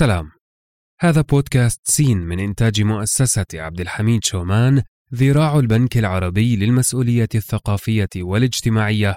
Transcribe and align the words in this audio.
سلام 0.00 0.30
هذا 1.00 1.20
بودكاست 1.20 1.80
سين 1.84 2.18
من 2.18 2.40
إنتاج 2.40 2.82
مؤسسة 2.82 3.46
عبد 3.54 3.80
الحميد 3.80 4.24
شومان 4.24 4.82
ذراع 5.14 5.58
البنك 5.58 5.96
العربي 5.96 6.56
للمسؤولية 6.56 7.28
الثقافية 7.34 8.08
والاجتماعية. 8.16 9.16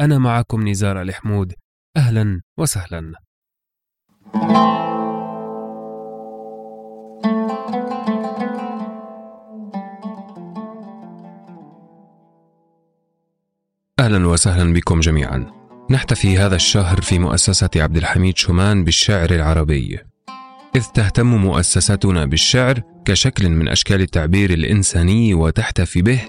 أنا 0.00 0.18
معكم 0.18 0.68
نزار 0.68 1.02
الحمود. 1.02 1.54
أهلا 1.96 2.40
وسهلا. 2.58 3.12
أهلا 14.00 14.26
وسهلا 14.26 14.72
بكم 14.72 15.00
جميعا. 15.00 15.52
نحتفي 15.90 16.38
هذا 16.38 16.56
الشهر 16.56 17.00
في 17.00 17.18
مؤسسة 17.18 17.70
عبد 17.76 17.96
الحميد 17.96 18.36
شومان 18.36 18.84
بالشعر 18.84 19.30
العربي. 19.30 20.11
إذ 20.76 20.82
تهتم 20.94 21.26
مؤسستنا 21.26 22.26
بالشعر 22.26 22.82
كشكل 23.04 23.48
من 23.48 23.68
أشكال 23.68 24.00
التعبير 24.00 24.50
الإنساني 24.50 25.34
وتحتفي 25.34 26.02
به 26.02 26.20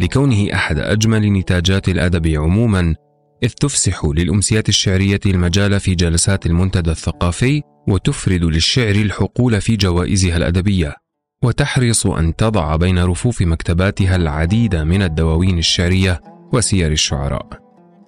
لكونه 0.00 0.54
أحد 0.54 0.78
أجمل 0.78 1.32
نتاجات 1.32 1.88
الأدب 1.88 2.26
عموما 2.26 2.94
إذ 3.42 3.48
تفسح 3.48 4.04
للأمسيات 4.04 4.68
الشعرية 4.68 5.20
المجال 5.26 5.80
في 5.80 5.94
جلسات 5.94 6.46
المنتدى 6.46 6.90
الثقافي 6.90 7.62
وتفرد 7.88 8.44
للشعر 8.44 8.94
الحقول 8.94 9.60
في 9.60 9.76
جوائزها 9.76 10.36
الأدبية 10.36 10.94
وتحرص 11.44 12.06
أن 12.06 12.36
تضع 12.36 12.76
بين 12.76 13.04
رفوف 13.04 13.42
مكتباتها 13.42 14.16
العديد 14.16 14.76
من 14.76 15.02
الدواوين 15.02 15.58
الشعرية 15.58 16.20
وسير 16.52 16.92
الشعراء. 16.92 17.46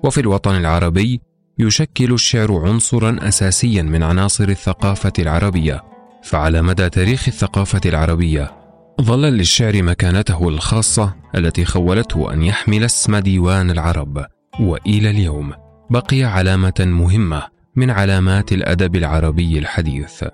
وفي 0.05 0.21
الوطن 0.21 0.55
العربي 0.55 1.21
يشكل 1.63 2.13
الشعر 2.13 2.67
عنصرا 2.67 3.19
اساسيا 3.23 3.83
من 3.83 4.03
عناصر 4.03 4.49
الثقافة 4.49 5.13
العربية. 5.19 5.83
فعلى 6.23 6.63
مدى 6.63 6.91
تاريخ 6.91 7.29
الثقافة 7.29 7.81
العربية 7.87 8.51
ظل 9.01 9.23
للشعر 9.23 9.83
مكانته 9.83 10.49
الخاصة 10.49 11.15
التي 11.35 11.65
خولته 11.65 12.33
أن 12.33 12.43
يحمل 12.43 12.85
اسم 12.85 13.17
ديوان 13.17 13.71
العرب. 13.71 14.27
وإلى 14.61 15.11
اليوم 15.11 15.53
بقي 15.91 16.23
علامة 16.23 16.75
مهمة 16.81 17.43
من 17.77 17.91
علامات 17.91 18.53
الأدب 18.53 18.97
العربي 18.97 19.59
الحديث. 19.59 20.25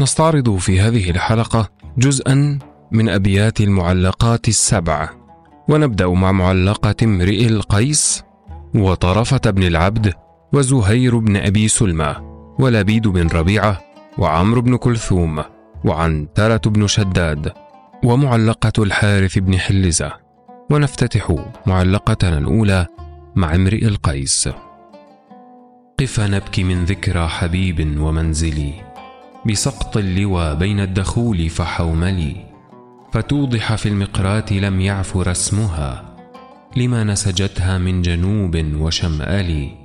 نستعرض 0.00 0.56
في 0.56 0.80
هذه 0.80 1.10
الحلقة 1.10 1.68
جزءا 1.98 2.58
من 2.92 3.08
أبيات 3.08 3.60
المعلقات 3.60 4.48
السبع. 4.48 5.08
ونبدأ 5.68 6.08
مع 6.08 6.32
معلقة 6.32 6.94
امرئ 7.02 7.46
القيس 7.46 8.22
وطرفة 8.74 9.50
بن 9.50 9.62
العبد 9.62 10.12
وزهير 10.52 11.18
بن 11.18 11.36
أبي 11.36 11.68
سلمى 11.68 12.16
ولبيد 12.58 13.08
بن 13.08 13.28
ربيعة 13.28 13.80
وعمرو 14.18 14.60
بن 14.60 14.76
كلثوم 14.76 15.44
وعنترة 15.84 16.60
بن 16.66 16.86
شداد 16.86 17.52
ومعلقة 18.04 18.82
الحارث 18.82 19.38
بن 19.38 19.58
حلزة. 19.58 20.12
ونفتتح 20.70 21.36
معلقتنا 21.66 22.38
الأولى 22.38 22.86
مع 23.36 23.54
امرئ 23.54 23.86
القيس. 23.86 24.48
قف 26.00 26.20
نبكي 26.20 26.64
من 26.64 26.84
ذكرى 26.84 27.28
حبيب 27.28 28.00
ومنزلي. 28.00 28.72
بسقط 29.46 29.96
اللوى 29.96 30.56
بين 30.56 30.80
الدخول 30.80 31.48
فحوملي. 31.48 32.36
فتوضح 33.12 33.74
في 33.74 33.88
المقرات 33.88 34.52
لم 34.52 34.80
يعفر 34.80 35.30
اسمها 35.30 36.16
لما 36.76 37.04
نسجتها 37.04 37.78
من 37.78 38.02
جنوب 38.02 38.56
وشمال 38.74 39.81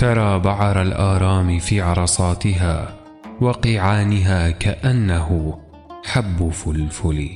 ترى 0.00 0.38
بعر 0.38 0.82
الآرام 0.82 1.58
في 1.58 1.80
عرصاتها 1.80 2.96
وقيعانها 3.40 4.50
كأنه 4.50 5.58
حب 6.04 6.48
فلفل. 6.50 7.30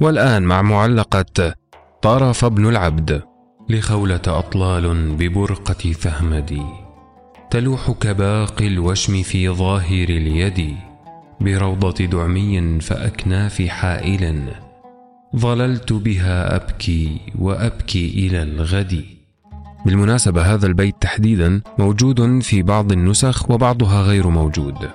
والآن 0.00 0.42
مع 0.42 0.62
معلقة 0.62 1.54
طرف 2.02 2.44
ابن 2.44 2.68
العبد 2.68 3.22
لخولة 3.68 4.22
أطلال 4.26 5.16
ببرقة 5.16 5.92
ثهمدي. 5.92 6.62
تلوح 7.50 7.90
كباقي 7.90 8.66
الوشم 8.66 9.22
في 9.22 9.48
ظاهر 9.48 10.08
اليد 10.08 10.76
بروضة 11.40 12.04
دعمي 12.04 12.80
فأكناف 12.80 13.62
حائل. 13.62 14.67
ظللت 15.36 15.92
بها 15.92 16.56
أبكي 16.56 17.20
وأبكي 17.38 18.08
إلى 18.26 18.42
الغد. 18.42 19.04
بالمناسبة 19.86 20.54
هذا 20.54 20.66
البيت 20.66 20.94
تحديدا 21.00 21.60
موجود 21.78 22.42
في 22.42 22.62
بعض 22.62 22.92
النسخ 22.92 23.50
وبعضها 23.50 24.02
غير 24.02 24.28
موجود. 24.28 24.88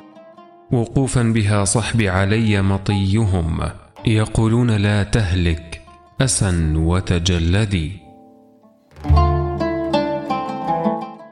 وقوفا 0.71 1.23
بها 1.23 1.63
صحبي 1.63 2.09
علي 2.09 2.61
مطيهم 2.61 3.59
يقولون 4.05 4.71
لا 4.71 5.03
تهلك 5.03 5.81
أسا 6.21 6.73
وتجلدي. 6.75 7.91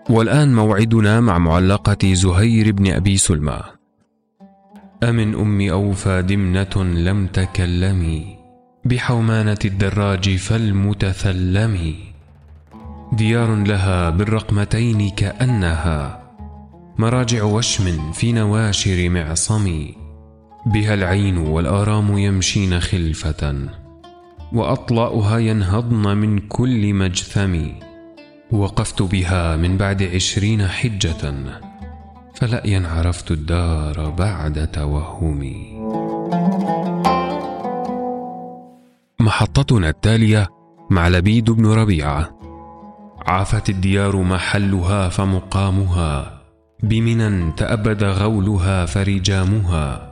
والآن 0.09 0.55
موعدنا 0.55 1.19
مع 1.19 1.37
معلقة 1.37 2.13
زهير 2.13 2.71
بن 2.71 2.91
أبي 2.91 3.17
سلمى. 3.17 3.59
أمن 5.03 5.35
أم 5.35 5.69
أوفى 5.69 6.21
دمنة 6.21 6.83
لم 6.83 7.27
تكلمي. 7.27 8.40
بحومانة 8.85 9.57
الدراج 9.65 10.35
فالمتثلم. 10.35 11.95
ديار 13.13 13.55
لها 13.55 14.09
بالرقمتين 14.09 15.09
كأنها 15.09 16.21
مراجع 16.97 17.43
وشم 17.43 18.11
في 18.11 18.31
نواشر 18.31 19.09
معصم. 19.09 19.85
بها 20.65 20.93
العين 20.93 21.37
والآرام 21.37 22.17
يمشين 22.17 22.79
خلفة 22.79 23.69
وأطلأها 24.53 25.37
ينهضن 25.37 26.17
من 26.17 26.39
كل 26.39 26.93
مجثم. 26.93 27.67
وقفت 28.51 29.01
بها 29.01 29.55
من 29.55 29.77
بعد 29.77 30.03
عشرين 30.03 30.67
حجة 30.67 31.33
فلأيا 32.33 32.87
عرفت 32.87 33.31
الدار 33.31 34.09
بعد 34.09 34.67
توهمي. 34.67 35.81
محطتنا 39.31 39.89
التالية 39.89 40.49
مع 40.89 41.07
لبيد 41.07 41.51
بن 41.51 41.65
ربيعة 41.65 42.39
عافت 43.27 43.69
الديار 43.69 44.15
محلها 44.15 45.09
فمقامها 45.09 46.41
بمنى 46.83 47.51
تأبد 47.51 48.03
غولها 48.03 48.85
فرجامها 48.85 50.11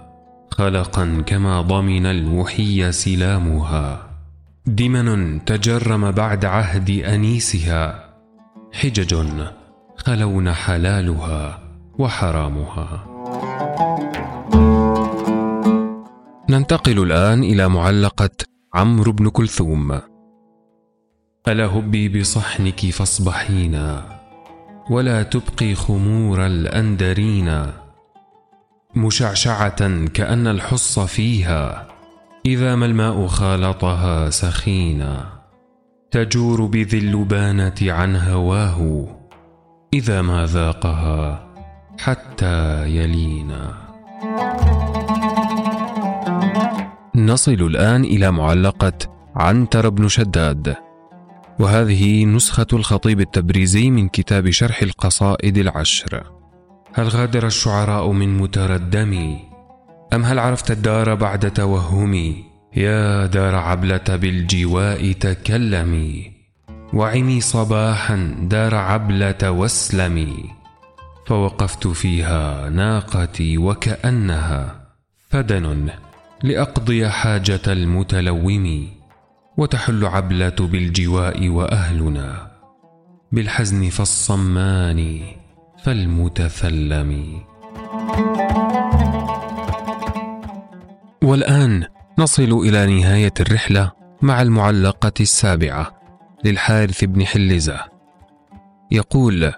خلقا 0.51 1.23
كما 1.25 1.61
ضمن 1.61 2.05
الوحي 2.05 2.91
سلامها. 2.91 4.09
دمن 4.65 5.45
تجرم 5.45 6.11
بعد 6.11 6.45
عهد 6.45 6.89
أنيسها 6.89 8.09
حجج 8.73 9.15
خلون 9.97 10.53
حلالها 10.53 11.59
وحرامها. 11.99 13.05
ننتقل 16.49 17.03
الآن 17.03 17.43
إلى 17.43 17.69
معلقة 17.69 18.48
عمرو 18.73 19.11
بن 19.11 19.29
كلثوم. 19.29 19.99
ألا 21.47 21.65
هبي 21.65 22.19
بصحنك 22.19 22.85
فاصبحينا 22.85 24.03
ولا 24.89 25.23
تبقي 25.23 25.75
خمور 25.75 26.45
الأندرين. 26.45 27.65
مشعشعة 28.95 30.05
كأن 30.05 30.47
الحص 30.47 30.99
فيها 30.99 31.87
إذا 32.45 32.75
ما 32.75 32.85
الماء 32.85 33.27
خالطها 33.27 34.29
سخينا. 34.29 35.25
تجور 36.11 36.65
بذي 36.65 36.97
اللبانة 36.97 37.75
عن 37.81 38.15
هواه 38.15 39.07
إذا 39.93 40.21
ما 40.21 40.45
ذاقها 40.45 41.49
حتى 41.99 42.85
يلينا. 42.85 43.73
نصل 47.25 47.51
الآن 47.51 48.03
إلى 48.03 48.31
معلقة 48.31 48.93
عنتر 49.35 49.89
بن 49.89 50.07
شداد. 50.07 50.75
وهذه 51.59 52.25
نسخة 52.25 52.67
الخطيب 52.73 53.19
التبريزي 53.19 53.89
من 53.89 54.09
كتاب 54.09 54.49
شرح 54.49 54.81
القصائد 54.81 55.57
العشر. 55.57 56.23
هل 56.93 57.07
غادر 57.07 57.47
الشعراء 57.47 58.11
من 58.11 58.37
متردمي 58.37 59.39
أم 60.13 60.23
هل 60.23 60.39
عرفت 60.39 60.71
الدار 60.71 61.15
بعد 61.15 61.51
توهمي 61.51 62.43
يا 62.75 63.25
دار 63.25 63.55
عبلة 63.55 64.07
بالجواء 64.07 65.11
تكلمي 65.11 66.31
وعمي 66.93 67.41
صباحا 67.41 68.35
دار 68.41 68.75
عبلة 68.75 69.51
واسلمي 69.51 70.45
فوقفت 71.27 71.87
فيها 71.87 72.69
ناقتي 72.69 73.57
وكأنها 73.57 74.89
فدن. 75.29 75.89
لأقضي 76.43 77.09
حاجة 77.09 77.61
المتلوم 77.67 78.87
وتحل 79.57 80.05
عبلة 80.05 80.55
بالجواء 80.59 81.49
وأهلنا 81.49 82.51
بالحزن 83.31 83.89
فالصمان 83.89 85.21
فالمتثلم. 85.83 87.41
والآن 91.23 91.85
نصل 92.17 92.51
إلى 92.51 92.99
نهاية 92.99 93.33
الرحلة 93.39 93.91
مع 94.21 94.41
المعلقة 94.41 95.13
السابعة 95.19 96.01
للحارث 96.45 97.03
بن 97.03 97.25
حلزة. 97.25 97.79
يقول 98.91 99.53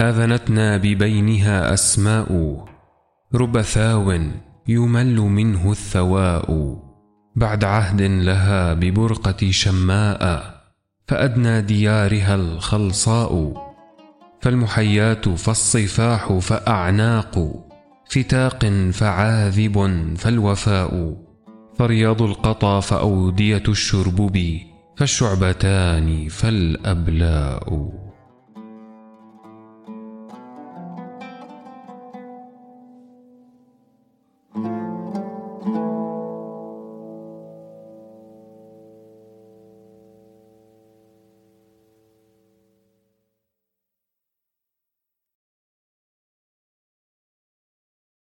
آذنتنا 0.00 0.76
ببينها 0.76 1.74
أسماء 1.74 2.56
رب 3.34 3.60
ثاو 3.62 4.18
يمل 4.68 5.16
منه 5.20 5.70
الثواء. 5.70 6.78
بعد 7.36 7.64
عهد 7.64 8.02
لها 8.02 8.74
ببرقة 8.74 9.50
شماء 9.50 10.54
فأدنى 11.08 11.60
ديارها 11.62 12.34
الخلصاء. 12.34 13.54
فالمحيات 14.40 15.28
فالصفاح 15.28 16.32
فأعناق 16.32 17.54
فتاق 18.10 18.66
فعاذب 18.92 19.76
فالوفاء. 20.16 21.16
فرياض 21.78 22.22
القطا 22.22 22.80
فأودية 22.80 23.62
الشربب 23.68 24.58
فالشعبتان 24.96 26.28
فالأبلاء. 26.28 28.01